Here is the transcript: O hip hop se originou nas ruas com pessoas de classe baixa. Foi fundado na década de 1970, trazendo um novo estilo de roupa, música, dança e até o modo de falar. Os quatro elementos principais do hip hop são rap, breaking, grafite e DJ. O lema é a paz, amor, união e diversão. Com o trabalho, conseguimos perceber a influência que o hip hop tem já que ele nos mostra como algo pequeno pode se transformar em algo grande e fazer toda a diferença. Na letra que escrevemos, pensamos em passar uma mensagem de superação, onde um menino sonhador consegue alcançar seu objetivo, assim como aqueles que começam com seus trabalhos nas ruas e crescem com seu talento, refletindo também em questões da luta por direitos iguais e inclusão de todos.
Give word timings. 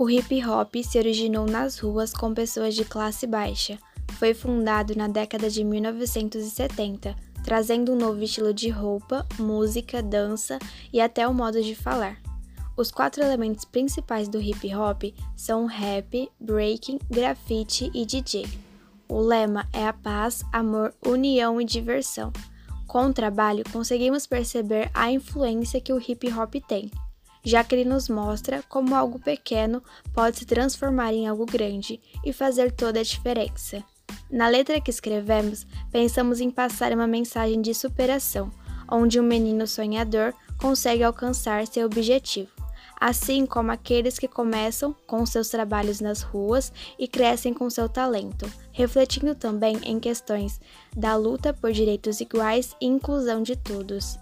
O 0.00 0.08
hip 0.08 0.42
hop 0.46 0.76
se 0.82 0.96
originou 0.96 1.44
nas 1.44 1.78
ruas 1.78 2.10
com 2.14 2.32
pessoas 2.32 2.74
de 2.74 2.86
classe 2.86 3.26
baixa. 3.26 3.78
Foi 4.12 4.32
fundado 4.32 4.96
na 4.96 5.06
década 5.06 5.50
de 5.50 5.62
1970, 5.62 7.14
trazendo 7.44 7.92
um 7.92 7.96
novo 7.96 8.22
estilo 8.22 8.54
de 8.54 8.70
roupa, 8.70 9.26
música, 9.38 10.02
dança 10.02 10.58
e 10.90 11.02
até 11.02 11.28
o 11.28 11.34
modo 11.34 11.62
de 11.62 11.74
falar. 11.74 12.16
Os 12.78 12.90
quatro 12.90 13.22
elementos 13.22 13.66
principais 13.66 14.26
do 14.26 14.40
hip 14.40 14.74
hop 14.74 15.02
são 15.36 15.66
rap, 15.66 16.30
breaking, 16.40 16.98
grafite 17.10 17.90
e 17.92 18.06
DJ. 18.06 18.46
O 19.06 19.20
lema 19.20 19.68
é 19.70 19.86
a 19.86 19.92
paz, 19.92 20.42
amor, 20.50 20.94
união 21.06 21.60
e 21.60 21.64
diversão. 21.66 22.32
Com 22.86 23.08
o 23.08 23.12
trabalho, 23.12 23.64
conseguimos 23.70 24.26
perceber 24.26 24.90
a 24.94 25.12
influência 25.12 25.78
que 25.78 25.92
o 25.92 26.00
hip 26.00 26.26
hop 26.32 26.54
tem 26.66 26.90
já 27.44 27.64
que 27.64 27.74
ele 27.74 27.88
nos 27.88 28.08
mostra 28.08 28.62
como 28.68 28.94
algo 28.94 29.18
pequeno 29.18 29.82
pode 30.12 30.38
se 30.38 30.46
transformar 30.46 31.12
em 31.12 31.26
algo 31.26 31.46
grande 31.46 32.00
e 32.24 32.32
fazer 32.32 32.72
toda 32.72 33.00
a 33.00 33.04
diferença. 33.04 33.82
Na 34.30 34.48
letra 34.48 34.80
que 34.80 34.90
escrevemos, 34.90 35.66
pensamos 35.90 36.40
em 36.40 36.50
passar 36.50 36.92
uma 36.92 37.06
mensagem 37.06 37.60
de 37.60 37.74
superação, 37.74 38.50
onde 38.90 39.20
um 39.20 39.22
menino 39.22 39.66
sonhador 39.66 40.32
consegue 40.58 41.02
alcançar 41.02 41.66
seu 41.66 41.86
objetivo, 41.86 42.50
assim 43.00 43.46
como 43.46 43.72
aqueles 43.72 44.18
que 44.18 44.28
começam 44.28 44.94
com 45.06 45.24
seus 45.24 45.48
trabalhos 45.48 46.00
nas 46.00 46.22
ruas 46.22 46.72
e 46.98 47.08
crescem 47.08 47.54
com 47.54 47.70
seu 47.70 47.88
talento, 47.88 48.50
refletindo 48.72 49.34
também 49.34 49.78
em 49.84 49.98
questões 49.98 50.60
da 50.94 51.16
luta 51.16 51.52
por 51.52 51.72
direitos 51.72 52.20
iguais 52.20 52.76
e 52.80 52.86
inclusão 52.86 53.42
de 53.42 53.56
todos. 53.56 54.18